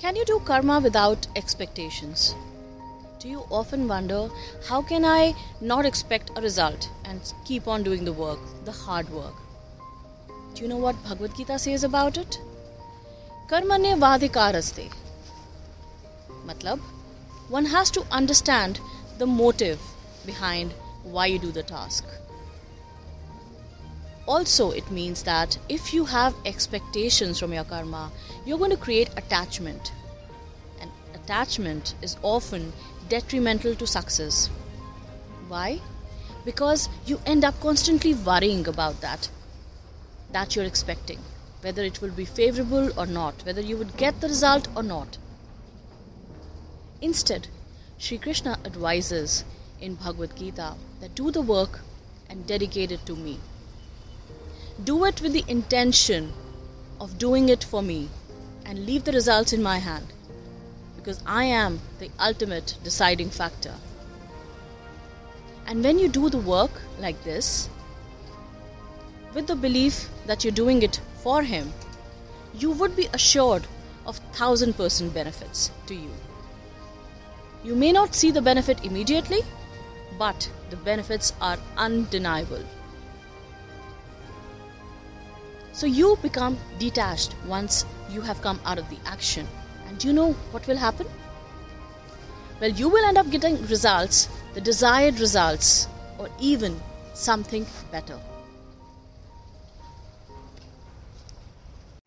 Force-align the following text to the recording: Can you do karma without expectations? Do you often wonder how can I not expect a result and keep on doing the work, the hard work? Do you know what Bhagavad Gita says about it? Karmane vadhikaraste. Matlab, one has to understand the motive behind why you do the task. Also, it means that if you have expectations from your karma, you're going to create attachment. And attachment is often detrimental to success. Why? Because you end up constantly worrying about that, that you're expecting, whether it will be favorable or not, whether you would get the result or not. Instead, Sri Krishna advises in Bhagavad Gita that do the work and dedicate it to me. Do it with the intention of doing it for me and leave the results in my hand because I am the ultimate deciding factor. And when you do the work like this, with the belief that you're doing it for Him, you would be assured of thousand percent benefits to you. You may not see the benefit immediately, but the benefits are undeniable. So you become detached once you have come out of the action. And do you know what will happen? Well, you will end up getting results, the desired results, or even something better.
Can 0.00 0.16
you 0.16 0.24
do 0.24 0.40
karma 0.40 0.80
without 0.80 1.26
expectations? 1.36 2.34
Do 3.18 3.28
you 3.28 3.40
often 3.50 3.86
wonder 3.86 4.30
how 4.66 4.80
can 4.80 5.04
I 5.04 5.34
not 5.60 5.84
expect 5.84 6.30
a 6.34 6.40
result 6.40 6.88
and 7.04 7.20
keep 7.44 7.68
on 7.68 7.82
doing 7.82 8.06
the 8.06 8.14
work, 8.14 8.38
the 8.64 8.72
hard 8.72 9.10
work? 9.10 9.34
Do 10.54 10.62
you 10.62 10.68
know 10.68 10.78
what 10.78 11.02
Bhagavad 11.02 11.36
Gita 11.36 11.58
says 11.58 11.84
about 11.84 12.16
it? 12.16 12.40
Karmane 13.46 13.92
vadhikaraste. 14.04 14.90
Matlab, 16.46 16.80
one 17.50 17.66
has 17.66 17.90
to 17.90 18.06
understand 18.10 18.80
the 19.18 19.26
motive 19.26 19.78
behind 20.24 20.72
why 21.02 21.26
you 21.26 21.38
do 21.38 21.52
the 21.52 21.62
task. 21.62 22.06
Also, 24.30 24.70
it 24.70 24.88
means 24.92 25.24
that 25.24 25.58
if 25.68 25.92
you 25.92 26.04
have 26.04 26.36
expectations 26.46 27.40
from 27.40 27.52
your 27.52 27.64
karma, 27.64 28.12
you're 28.46 28.58
going 28.58 28.70
to 28.70 28.76
create 28.76 29.10
attachment. 29.16 29.90
And 30.80 30.88
attachment 31.14 31.96
is 32.00 32.16
often 32.22 32.72
detrimental 33.08 33.74
to 33.74 33.88
success. 33.88 34.46
Why? 35.48 35.80
Because 36.44 36.88
you 37.06 37.20
end 37.26 37.44
up 37.44 37.58
constantly 37.58 38.14
worrying 38.14 38.68
about 38.68 39.00
that, 39.00 39.28
that 40.30 40.54
you're 40.54 40.64
expecting, 40.64 41.18
whether 41.62 41.82
it 41.82 42.00
will 42.00 42.12
be 42.12 42.24
favorable 42.24 42.96
or 42.96 43.06
not, 43.06 43.44
whether 43.44 43.60
you 43.60 43.76
would 43.76 43.96
get 43.96 44.20
the 44.20 44.28
result 44.28 44.68
or 44.76 44.84
not. 44.84 45.18
Instead, 47.00 47.48
Sri 47.98 48.16
Krishna 48.16 48.60
advises 48.64 49.44
in 49.80 49.96
Bhagavad 49.96 50.36
Gita 50.36 50.74
that 51.00 51.16
do 51.16 51.32
the 51.32 51.42
work 51.42 51.80
and 52.28 52.46
dedicate 52.46 52.92
it 52.92 53.04
to 53.06 53.16
me. 53.16 53.40
Do 54.84 55.04
it 55.04 55.20
with 55.20 55.34
the 55.34 55.44
intention 55.46 56.32
of 57.00 57.18
doing 57.18 57.50
it 57.50 57.64
for 57.64 57.82
me 57.82 58.08
and 58.64 58.86
leave 58.86 59.04
the 59.04 59.12
results 59.12 59.52
in 59.52 59.62
my 59.62 59.78
hand 59.78 60.06
because 60.96 61.22
I 61.26 61.44
am 61.44 61.80
the 61.98 62.10
ultimate 62.18 62.76
deciding 62.82 63.28
factor. 63.28 63.74
And 65.66 65.84
when 65.84 65.98
you 65.98 66.08
do 66.08 66.30
the 66.30 66.38
work 66.38 66.70
like 66.98 67.22
this, 67.24 67.68
with 69.34 69.48
the 69.48 69.54
belief 69.54 70.08
that 70.26 70.44
you're 70.44 70.60
doing 70.62 70.82
it 70.82 71.00
for 71.22 71.42
Him, 71.42 71.72
you 72.54 72.70
would 72.70 72.96
be 72.96 73.08
assured 73.12 73.66
of 74.06 74.16
thousand 74.32 74.74
percent 74.74 75.12
benefits 75.12 75.70
to 75.86 75.94
you. 75.94 76.10
You 77.62 77.74
may 77.74 77.92
not 77.92 78.14
see 78.14 78.30
the 78.30 78.42
benefit 78.42 78.84
immediately, 78.84 79.40
but 80.18 80.50
the 80.70 80.76
benefits 80.76 81.34
are 81.40 81.58
undeniable. 81.76 82.64
So 85.80 85.86
you 85.86 86.18
become 86.20 86.58
detached 86.78 87.34
once 87.46 87.86
you 88.10 88.20
have 88.20 88.42
come 88.42 88.60
out 88.66 88.76
of 88.76 88.90
the 88.90 88.98
action. 89.06 89.48
And 89.88 89.96
do 89.96 90.08
you 90.08 90.12
know 90.12 90.32
what 90.50 90.66
will 90.66 90.76
happen? 90.76 91.06
Well, 92.60 92.68
you 92.68 92.90
will 92.90 93.02
end 93.02 93.16
up 93.16 93.30
getting 93.30 93.56
results, 93.66 94.28
the 94.52 94.60
desired 94.60 95.18
results, 95.20 95.88
or 96.18 96.28
even 96.38 96.78
something 97.14 97.64
better. 97.90 98.18